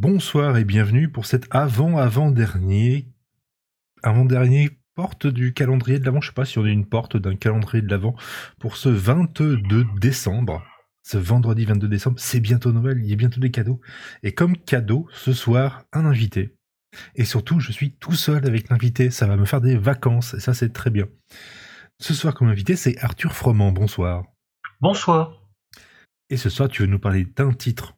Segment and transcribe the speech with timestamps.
[0.00, 3.08] Bonsoir et bienvenue pour cet avant-avant-dernier
[4.04, 6.20] avant-dernier porte du calendrier de l'avant.
[6.20, 8.14] Je sais pas si on a une porte d'un calendrier de l'avant
[8.60, 10.62] pour ce 22 décembre.
[11.02, 13.80] Ce vendredi 22 décembre, c'est bientôt Noël, il y a bientôt des cadeaux.
[14.22, 16.54] Et comme cadeau, ce soir, un invité.
[17.16, 20.38] Et surtout, je suis tout seul avec l'invité, ça va me faire des vacances, et
[20.38, 21.08] ça c'est très bien.
[21.98, 23.72] Ce soir, comme invité, c'est Arthur Froment.
[23.72, 24.22] Bonsoir.
[24.80, 25.42] Bonsoir.
[26.30, 27.97] Et ce soir, tu veux nous parler d'un titre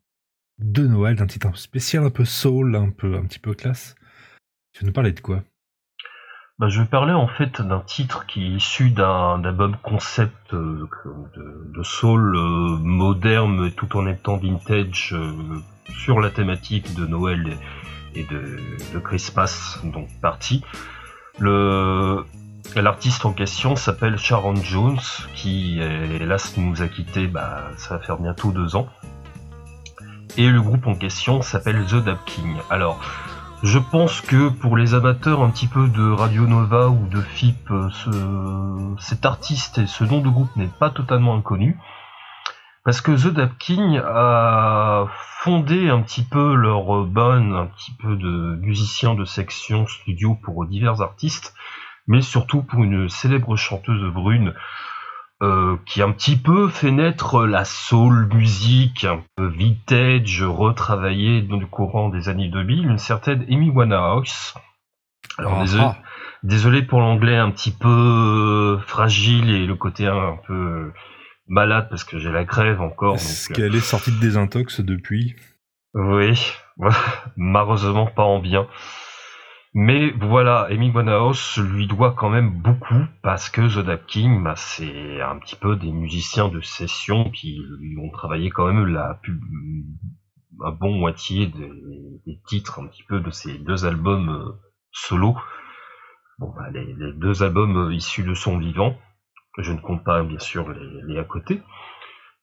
[0.61, 3.95] de Noël, d'un titre spécial, un peu soul, un peu un petit peu classe.
[4.73, 5.43] Tu veux nous parler de quoi?
[6.61, 10.87] Bah, je vais parler en fait d'un titre qui est issu d'un album concept euh,
[11.35, 15.33] de, soul euh, moderne tout en étant vintage euh,
[15.89, 17.57] sur la thématique de Noël
[18.15, 18.59] et, de,
[18.93, 20.63] de, Christmas, donc parti.
[22.77, 25.01] L'artiste en question s'appelle Sharon Jones,
[25.35, 28.87] qui hélas nous a quitté, bah, ça va faire bientôt deux ans.
[30.37, 32.57] Et le groupe en question s'appelle The Dab King.
[32.71, 33.01] Alors,
[33.63, 37.71] je pense que pour les amateurs un petit peu de Radio Nova ou de FIP,
[37.71, 41.79] euh, cet artiste et ce nom de groupe n'est pas totalement inconnu.
[42.85, 45.07] Parce que The Dap King a
[45.43, 50.65] fondé un petit peu leur band, un petit peu de musiciens de section studio pour
[50.65, 51.55] divers artistes,
[52.07, 54.55] mais surtout pour une célèbre chanteuse brune
[55.43, 61.57] euh, qui un petit peu fait naître la soul musique, un peu vintage, retravaillée dans
[61.57, 64.55] le courant des années 2000, une certaine Amy Winehouse.
[65.39, 65.97] Alors ah, désolé, ah.
[66.43, 70.93] désolé pour l'anglais un petit peu euh, fragile et le côté un, peu
[71.47, 73.15] malade parce que j'ai la grève encore.
[73.15, 75.37] Est-ce qu'elle est sortie de désintox depuis?
[75.95, 76.53] Oui,
[77.37, 78.67] malheureusement pas en bien.
[79.73, 84.57] Mais voilà, Amy Winehouse lui doit quand même beaucoup parce que The Dap King, bah,
[84.57, 89.21] c'est un petit peu des musiciens de session qui lui ont travaillé quand même la
[90.63, 94.53] un bon moitié des, titres un petit peu de ces deux albums euh,
[94.91, 95.37] solo.
[96.39, 98.99] Bon, bah, les, deux albums euh, issus de son vivant.
[99.59, 101.63] Je ne compte pas bien sûr les à côté.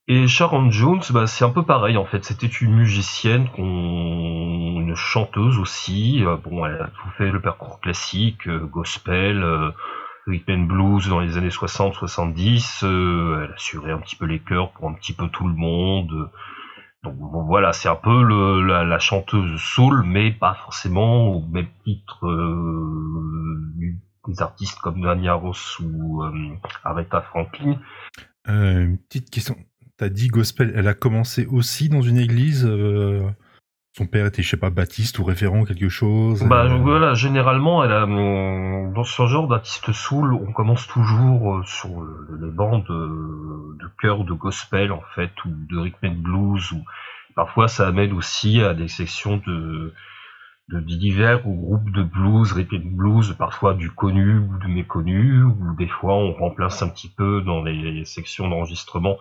[0.10, 2.24] Et Sharon Jones, bah, c'est un peu pareil en fait.
[2.24, 6.24] C'était une musicienne, une chanteuse aussi.
[6.24, 9.72] Euh, bon, elle a tout fait le parcours classique, euh, gospel, euh,
[10.26, 12.86] rhythm and blues dans les années 60-70.
[12.86, 16.30] elle assurait un petit peu les chœurs pour un petit peu tout le monde.
[17.04, 22.26] Donc voilà, c'est un peu le, la, chanteuse soul, mais pas forcément au même titre
[24.28, 26.24] des artistes comme Dania Ross ou
[26.84, 27.80] Aretha Franklin.
[28.46, 29.56] une petite question.
[29.98, 33.28] T'as dit gospel, elle a commencé aussi dans une église euh,
[33.98, 37.84] Son père était, je sais pas, baptiste ou référent quelque chose Bah euh, voilà, généralement,
[37.84, 41.90] elle a, euh, dans ce genre d'artiste soul, on commence toujours sur
[42.40, 46.84] les bandes de, de chœur de gospel en fait, ou de rhythm and blues, ou
[47.36, 49.96] parfois ça amène aussi à des sections de,
[50.70, 55.76] de divers ou groupes de blues, rhythm blues, parfois du connu ou du méconnu, ou
[55.76, 59.18] des fois on remplace un petit peu dans les sections d'enregistrement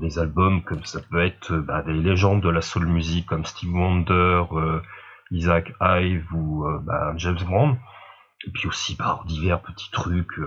[0.00, 3.44] des albums comme ça peut être euh, bah, des légendes de la soul music comme
[3.44, 4.80] Steve Wonder, euh,
[5.30, 7.78] Isaac Ive ou euh, bah, James Brown.
[8.46, 10.40] Et puis aussi par bah, divers petits trucs.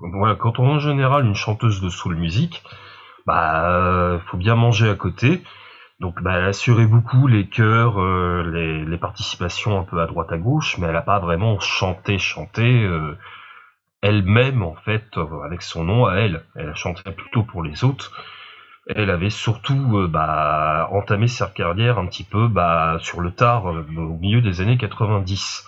[0.00, 2.64] voilà, quand on a en général une chanteuse de soul music,
[3.26, 5.42] bah faut bien manger à côté.
[6.00, 8.00] Donc bah, elle assurait beaucoup les chœurs,
[8.44, 12.18] les, les, participations un peu à droite à gauche, mais elle n'a pas vraiment chanté,
[12.18, 12.84] chanté
[14.06, 16.44] elle-même en fait avec son nom à elle.
[16.54, 18.12] Elle chantait plutôt pour les autres
[18.88, 23.68] elle avait surtout euh, bah, entamé sa carrière un petit peu bah, sur le tard,
[23.68, 25.66] euh, au milieu des années 90.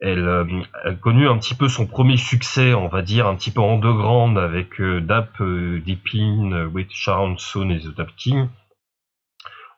[0.00, 3.50] Elle, euh, a connu un petit peu son premier succès, on va dire, un petit
[3.50, 7.34] peu en deux grandes avec Dap Deepin, with Sharon
[7.70, 8.48] et The Dap King.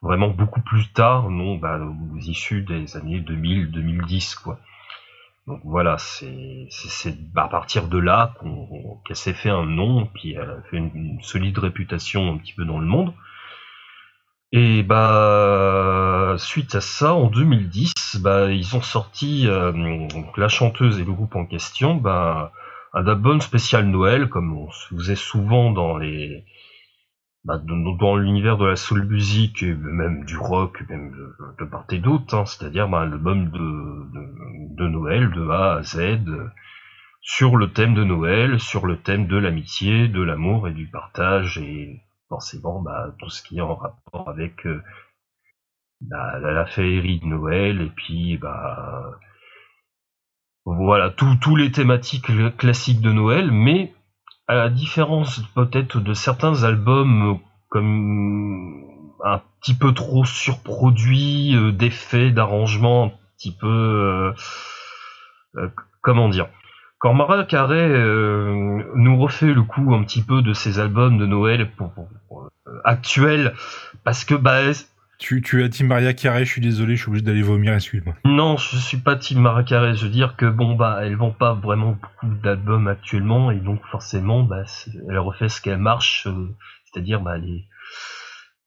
[0.03, 4.59] Vraiment beaucoup plus tard, non, bah, aux issues des années 2000-2010, quoi.
[5.47, 6.69] Donc voilà, c'est
[7.37, 8.35] à partir de là
[9.05, 12.65] qu'elle s'est fait un nom, puis elle a fait une, solide réputation un petit peu
[12.65, 13.13] dans le monde.
[14.53, 21.05] Et bah suite à ça, en 2010, bah ils ont sorti euh, la chanteuse et
[21.05, 22.53] le groupe en question, bah
[22.93, 26.45] un album spécial Noël, comme on se faisait souvent dans les
[27.45, 31.11] bah, dans l'univers de la soul music et même du rock, même
[31.59, 35.99] de, part et d'autre, hein, c'est-à-dire bah, l'album de, de, Noël de A à Z
[37.23, 41.59] sur le thème de Noël, sur le thème de l'amitié, de l'amour et du partage
[41.59, 44.83] et forcément bah, tout ce qui est en rapport avec euh,
[46.03, 49.19] bah, la, féerie de Noël et puis bah
[50.65, 53.95] voilà tous les thématiques classiques de Noël, mais
[54.51, 57.39] à la différence peut-être de certains albums
[57.69, 58.85] comme
[59.25, 64.33] un petit peu trop surproduit euh, d'effets, d'arrangements, un petit peu euh,
[65.55, 65.69] euh,
[66.01, 66.49] comment dire?
[66.99, 67.89] Quand Mariah Carey
[68.97, 71.71] nous refait le coup un petit peu de ses albums de Noël
[72.85, 73.55] actuels,
[74.05, 74.61] parce que bah
[75.21, 78.15] tu, tu as Team Maria Carey, je suis désolé, je suis obligé d'aller vomir, excuse-moi.
[78.25, 81.31] Non, je suis pas Team Maria Carey, je veux dire que bon bah elles vend
[81.31, 84.65] pas vraiment beaucoup d'albums actuellement et donc forcément bah
[85.09, 86.27] elle refait ce qu'elle marche,
[86.87, 87.67] c'est-à-dire bah les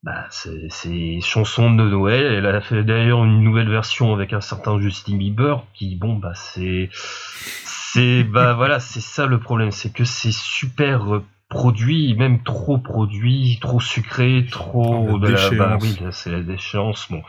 [0.04, 2.26] bah, c'est chansons de Noël.
[2.26, 6.34] Elle a fait d'ailleurs une nouvelle version avec un certain Justin Bieber qui, bon, bah,
[6.36, 11.22] c'est, c'est, bah, voilà, c'est ça le problème, c'est que c'est super
[11.54, 17.08] produit, même trop produit, trop sucré, trop de la, bah, oui, c'est la déchéance.
[17.12, 17.24] Bon,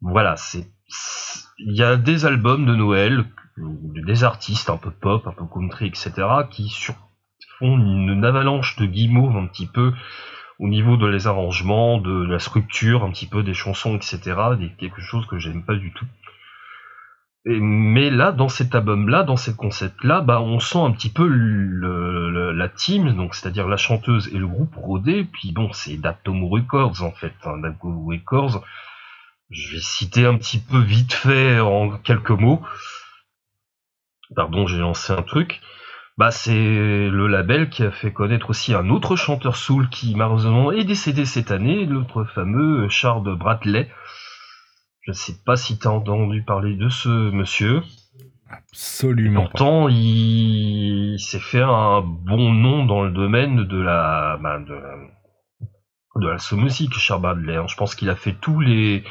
[0.00, 0.66] voilà, c'est,
[1.58, 3.24] il y a des albums de Noël,
[3.58, 6.12] des artistes un peu pop, un peu country, etc.,
[6.50, 6.94] qui sur,
[7.58, 9.92] font une, avalanche de guimauve un petit peu
[10.58, 14.20] au niveau de les arrangements, de la structure, un petit peu des chansons, etc.
[14.78, 16.06] quelque chose que j'aime pas du tout.
[17.44, 22.68] Mais là, dans cet album-là, dans cet concept-là, bah, on sent un petit peu la
[22.68, 25.24] team, donc c'est-à-dire la chanteuse et le groupe rodé.
[25.24, 28.62] Puis bon, c'est Daptom Records en fait, hein, Records.
[29.50, 32.62] Je vais citer un petit peu vite fait en quelques mots.
[34.34, 35.60] Pardon, j'ai lancé un truc.
[36.18, 40.70] Bah, c'est le label qui a fait connaître aussi un autre chanteur soul qui malheureusement
[40.70, 43.90] est décédé cette année, l'autre fameux Charles Bradley.
[45.02, 47.82] Je ne sais pas si tu as entendu parler de ce monsieur.
[48.48, 49.42] Absolument.
[49.42, 54.78] Pourtant, il, s'est fait un bon nom dans le domaine de la, bah, de,
[56.20, 57.50] de la musique, Charles.
[57.50, 57.66] Hein.
[57.66, 59.02] Je pense qu'il a fait tous les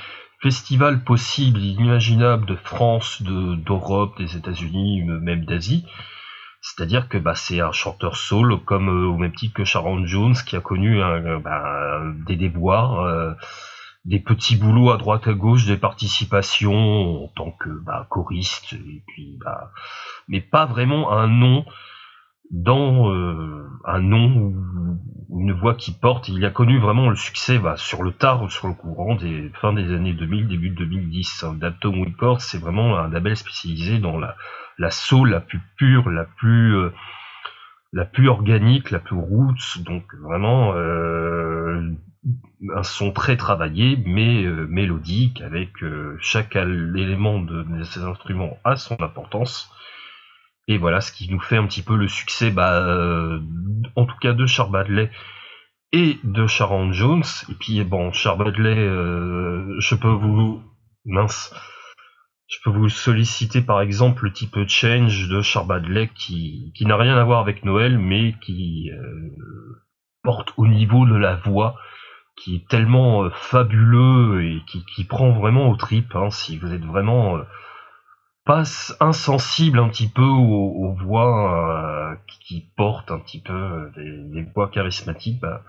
[0.42, 5.86] festivals possibles, inimaginables de France, d'Europe, des États-Unis, même d'Asie.
[6.62, 10.36] C'est-à-dire que bah, c'est un chanteur soul, comme euh, au même titre que Sharon Jones,
[10.46, 11.02] qui a connu
[11.44, 13.34] bah, des déboires, euh,
[14.06, 19.04] des petits boulots à droite à gauche, des participations en tant que bah, choriste, et
[19.08, 19.72] puis bah,
[20.28, 21.66] mais pas vraiment un nom
[22.50, 23.10] dans
[23.86, 24.54] un nom
[25.30, 26.28] ou une voix qui porte.
[26.28, 29.72] Il a connu vraiment le succès bah, sur le tard, sur le courant des fin
[29.72, 31.46] des années 2000, début 2010.
[31.56, 34.36] Dapton Records, c'est vraiment un label spécialisé dans la
[34.78, 36.92] la soul la plus pure, la plus euh,
[37.94, 41.92] la plus organique, la plus roots, donc vraiment euh,
[42.76, 45.72] un son très travaillé, mais euh, mélodique, avec
[46.20, 49.72] chaque élément de, ces instruments a son importance.
[50.68, 53.40] Et voilà ce qui nous fait un petit peu le succès, bah,
[53.96, 54.70] en tout cas de Char
[55.92, 57.24] et de Sharon Jones.
[57.50, 60.62] Et puis bon, Char je peux vous
[61.06, 61.54] mince,
[62.52, 67.24] je peux vous solliciter par exemple le type Change de Charbadley qui, n'a rien à
[67.24, 69.82] voir avec Noël, mais qui euh,
[70.22, 71.78] porte au niveau de la voix,
[72.36, 76.14] qui est tellement euh, fabuleux et qui, prend vraiment au tripes.
[76.14, 77.44] Hein, si vous êtes vraiment euh,
[78.46, 78.64] pas
[79.00, 85.64] insensible un petit peu aux, voix qui portent un petit peu des, voix charismatiques, bah,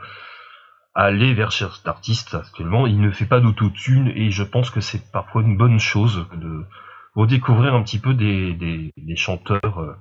[0.95, 2.87] aller vers cet artiste actuellement.
[2.87, 6.65] Il ne fait pas d'autotune et je pense que c'est parfois une bonne chose de
[7.15, 9.93] redécouvrir un petit peu des, des, chanteurs euh,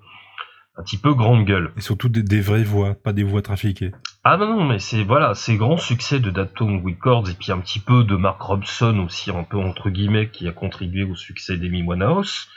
[0.77, 1.71] un petit peu grande gueule.
[1.77, 3.91] Et surtout des, vraies voix, pas des voix trafiquées.
[4.23, 7.59] Ah non, non, mais c'est voilà, c'est grand succès de Daton Records et puis un
[7.59, 11.57] petit peu de Mark Robson aussi, un peu entre guillemets, qui a contribué au succès
[11.57, 12.47] d'Amy Winehouse.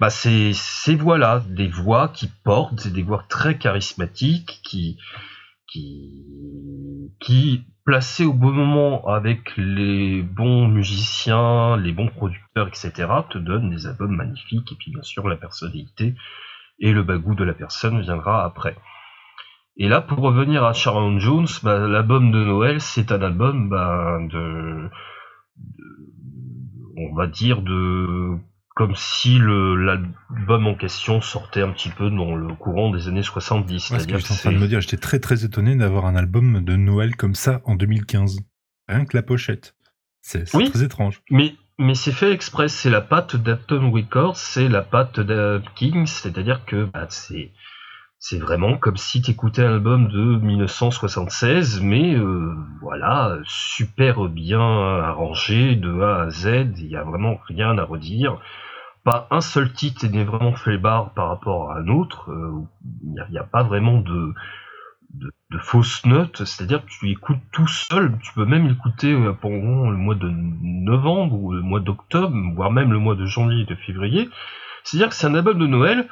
[0.00, 4.98] Bah c'est ces voix-là, des voix qui portent, des voix très charismatiques, qui
[7.20, 12.92] qui, placé au bon moment avec les bons musiciens, les bons producteurs, etc.,
[13.30, 14.72] te donne des albums magnifiques.
[14.72, 16.14] Et puis bien sûr, la personnalité
[16.78, 18.76] et le bagou de la personne viendra après.
[19.76, 24.18] Et là, pour revenir à Sharon Jones, bah, l'album de Noël, c'est un album bah,
[24.30, 24.88] de,
[26.96, 28.38] on va dire, de
[28.74, 33.80] comme si l'album en question sortait un petit peu dans le courant des années 70.
[33.80, 34.80] c'est ce que j'étais en train de me dire.
[34.80, 38.40] J'étais très très étonné d'avoir un album de Noël comme ça en 2015.
[38.88, 39.76] Rien que la pochette.
[40.22, 41.22] C'est très étrange.
[41.30, 42.68] Mais, mais c'est fait exprès.
[42.68, 46.06] C'est la patte d'Apton Records, c'est la patte de Kings.
[46.06, 47.52] C'est-à-dire que bah, c'est
[48.18, 54.60] c'est vraiment comme si tu écoutais un album de 1976, mais euh, voilà, super bien
[54.60, 58.38] arrangé de A à Z, il n'y a vraiment rien à redire
[59.04, 62.30] pas un seul titre n'est vraiment fait barre par rapport à un autre.
[62.30, 62.66] Euh,
[63.02, 64.32] il n'y a, pas vraiment de,
[65.10, 66.44] de, fausses notes.
[66.44, 68.18] C'est-à-dire que tu écoutes tout seul.
[68.22, 72.72] Tu peux même écouter euh, pendant le mois de novembre ou le mois d'octobre, voire
[72.72, 74.30] même le mois de janvier et de février.
[74.82, 76.08] C'est-à-dire que c'est un album de Noël,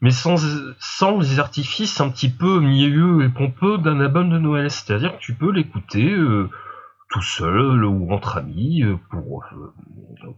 [0.00, 0.36] mais sans,
[0.78, 4.70] sans les artifices un petit peu mielleux et pompeux d'un album de Noël.
[4.70, 6.10] C'est-à-dire que tu peux l'écouter.
[6.10, 6.48] Euh,
[7.10, 9.44] tout seul ou entre amis pour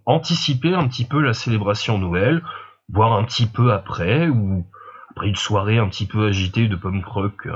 [0.06, 2.42] anticiper un petit peu la célébration Noël,
[2.88, 4.66] voire un petit peu après ou
[5.10, 7.46] après une soirée un petit peu agitée de pomme croque,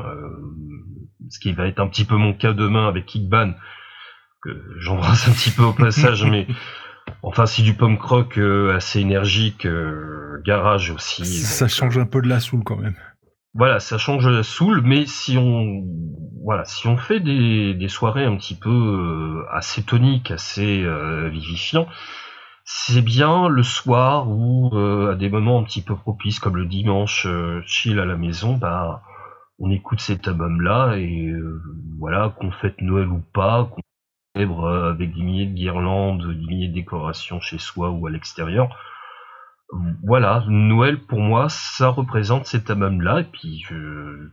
[1.31, 3.55] ce qui va être un petit peu mon cas demain avec Kickban,
[4.43, 6.47] que j'embrasse un petit peu au passage, mais
[7.23, 8.39] enfin si du pomme croque
[8.75, 9.67] assez énergique,
[10.45, 11.25] garage aussi.
[11.25, 12.97] Ça change un peu de la soul quand même
[13.57, 15.83] voilà, ça change la soul, mais si on
[16.45, 21.89] voilà, si on fait des, soirées un petit peu euh, assez toniques, assez euh, vivifiants,
[22.65, 26.67] c'est bien le soir ou euh, à des moments un petit peu propices comme le
[26.67, 27.27] dimanche,
[27.65, 29.03] chill à la maison, bah
[29.59, 31.33] on écoute cet album-là et
[31.99, 33.81] voilà, qu'on fête Noël ou pas, qu'on
[34.37, 38.69] célèbre avec des milliers de guirlandes, des milliers de décorations chez soi ou à l'extérieur
[40.03, 44.29] voilà, Noël pour moi, ça représente cet album-là, et puis je,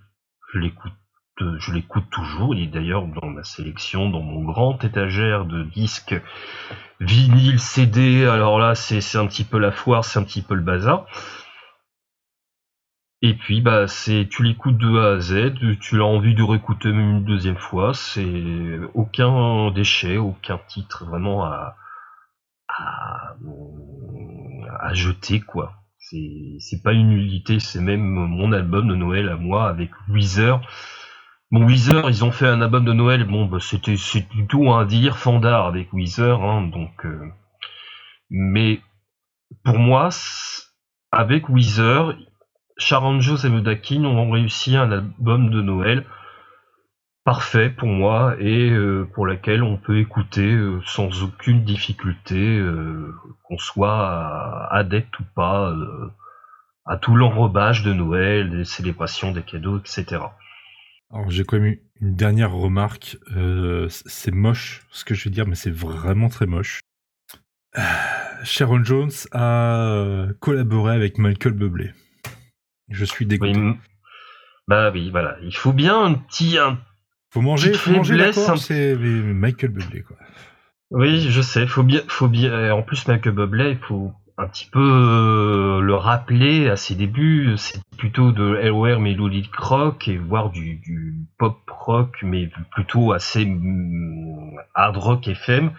[0.54, 0.94] l'écoute,
[1.40, 2.54] je l'écoute toujours.
[2.54, 6.20] Il est d'ailleurs dans ma sélection, dans mon grand étagère de disques
[7.00, 8.26] vinyle, CD.
[8.26, 11.08] Alors là, c'est un petit peu la foire, c'est un petit peu le bazar.
[13.26, 16.92] Et puis bah c'est tu l'écoutes de A à Z, tu as envie de réécouter
[16.92, 21.78] même une deuxième fois, c'est aucun déchet, aucun titre vraiment à,
[22.68, 23.38] à,
[24.82, 25.74] à jeter quoi.
[25.98, 30.60] C'est pas une nullité, c'est même mon album de Noël à moi avec Weezer.
[31.50, 34.86] Bon Weezer, ils ont fait un album de Noël, bon bah, c'était c'est plutôt un
[34.86, 37.32] dire fandard avec Weezer, hein, donc euh,
[38.30, 38.82] mais
[39.64, 40.10] pour moi
[41.14, 42.16] avec Weezer,
[42.84, 46.06] Sharon Jones et Medakin ont réussi un album de Noël
[47.24, 53.16] parfait pour moi et euh, pour laquelle on peut écouter euh, sans aucune difficulté, euh,
[53.44, 55.74] qu'on soit adepte ou pas
[56.86, 60.22] à tout l'enrobage de Noël, des célébrations, des cadeaux, etc.
[61.10, 63.18] Alors j'ai quand même une dernière remarque.
[63.88, 66.82] c'est moche ce que je vais dire, mais c'est vraiment très moche.
[68.44, 71.94] Sharon Jones a collaboré avec Michael Bublé.
[72.90, 73.60] Je suis dégoûté.
[74.68, 75.38] bah oui, voilà.
[75.44, 76.58] Il faut bien un petit,
[77.34, 80.16] faut manger, faut manger d'accord, c'est Michael Bublé, quoi.
[80.92, 82.72] Oui, je sais, faut bien, faut bien.
[82.72, 87.56] En plus, Michael Bublé, il faut un petit peu euh, le rappeler à ses débuts.
[87.58, 90.80] C'est plutôt de Hellware Melodic Rock et voire du,
[91.40, 95.72] pop rock, mais plutôt assez mm, hard rock FM,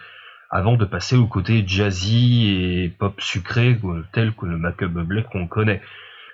[0.51, 3.79] avant de passer au côté jazzy et pop sucré
[4.11, 5.81] tel que le Michael Bublé qu'on connaît.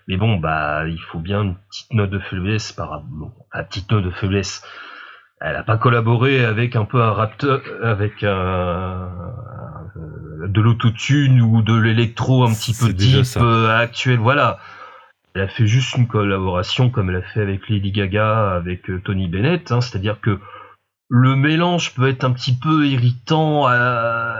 [0.07, 3.91] Mais bon, bah, il faut bien une petite note de faiblesse par rapport, une petite
[3.91, 4.63] note de faiblesse
[5.41, 9.09] elle n'a pas collaboré avec un peu un rapteur, avec un,
[10.47, 14.19] de l'autotune ou de l'électro un petit peu deep euh, actuel.
[14.19, 14.59] Voilà.
[15.33, 19.01] Elle a fait juste une collaboration comme elle a fait avec Lady Gaga, avec euh,
[19.03, 19.71] Tony Bennett.
[19.71, 20.39] Hein, C'est-à-dire que
[21.09, 24.35] le mélange peut être un petit peu irritant à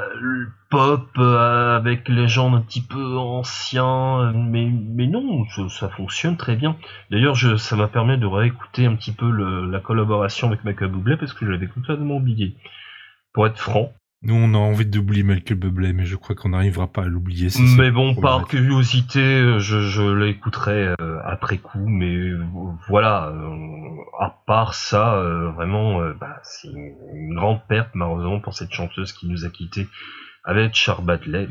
[0.72, 6.56] pop euh, avec les gens un petit peu anciens, mais, mais non, ça fonctionne très
[6.56, 6.78] bien.
[7.12, 11.34] D'ailleurs, ça m'a permis de réécouter un petit peu la collaboration avec Michael Bublé parce
[11.34, 12.56] que je l'avais complètement oublié.
[13.34, 13.92] Pour être franc,
[14.24, 17.48] nous, on a envie d'oublier Michael Bublé, mais je crois qu'on n'arrivera pas à l'oublier.
[17.76, 21.88] Mais bon, par curiosité, je, l'écouterai euh, après coup.
[21.88, 22.30] Mais
[22.88, 23.50] voilà, euh,
[24.20, 29.28] à part ça, euh, vraiment, bah, c'est une grande perte, malheureusement, pour cette chanteuse qui
[29.28, 29.88] nous a quittés
[30.44, 31.48] avec Charles Badley.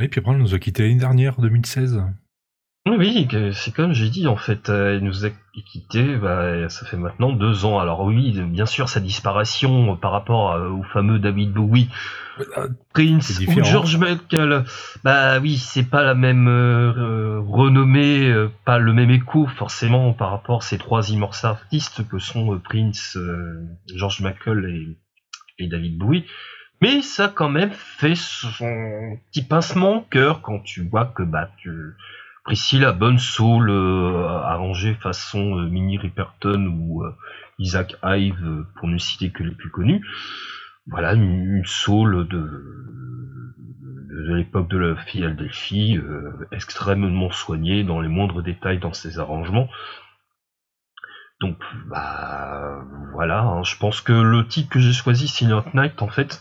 [0.00, 2.02] Et puis après, elle nous a quittés l'année dernière, 2016.
[2.86, 5.30] Oui, c'est comme j'ai dit, en fait, elle nous a
[5.72, 7.78] quittés, bah, ça fait maintenant deux ans.
[7.78, 11.88] Alors oui, bien sûr, sa disparition par rapport au fameux David Bowie,
[12.40, 14.64] euh, Prince ou George Michael,
[15.04, 20.30] bah oui, c'est pas la même euh, renommée, euh, pas le même écho forcément par
[20.30, 23.16] rapport à ces trois immenses artistes que sont Prince,
[23.94, 24.96] George Michael
[25.58, 26.24] et, David Bowie.
[26.82, 31.50] Mais ça quand même fait son petit pincement au cœur quand tu vois que bah
[31.56, 31.94] tu
[32.44, 37.16] Priscilla Bonne Soul euh, arrangé façon euh, Minnie Riperton ou euh,
[37.58, 40.06] Isaac Hive pour ne citer que les plus connus.
[40.86, 42.38] Voilà une, soul de,
[44.10, 45.98] de, l'époque de la fille Delphi,
[46.52, 49.70] extrêmement soignée dans les moindres détails dans ses arrangements.
[51.44, 51.58] Donc
[51.88, 52.80] bah
[53.12, 56.40] voilà, hein, je pense que le titre que j'ai choisi, Silent Night, en fait,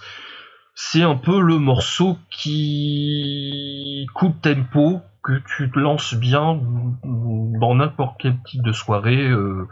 [0.76, 6.58] c'est un peu le morceau qui coupe tempo, que tu te lances bien
[7.04, 9.68] dans n'importe quel type de soirée euh,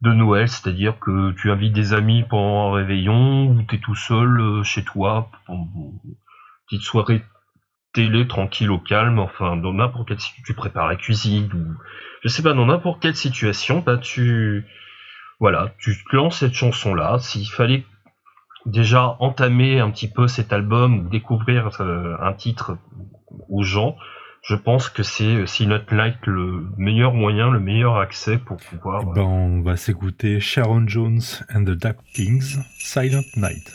[0.00, 3.94] de Noël, c'est-à-dire que tu invites des amis pendant un réveillon ou tu es tout
[3.94, 6.16] seul euh, chez toi pour une
[6.66, 7.22] petite soirée
[7.92, 11.76] télé tranquille au calme, enfin dans n'importe quelle situation, tu prépares la cuisine ou
[12.22, 14.64] je sais pas, dans n'importe quelle situation, bah tu
[15.40, 17.84] voilà, tu lances cette chanson là, s'il fallait
[18.64, 22.78] déjà entamer un petit peu cet album, découvrir euh, un titre
[23.48, 23.96] aux gens,
[24.42, 29.04] je pense que c'est Silent Night le meilleur moyen, le meilleur accès pour pouvoir.
[29.04, 31.20] Ben, on va s'écouter Sharon Jones
[31.54, 33.72] and the Duck Kings, Silent Night.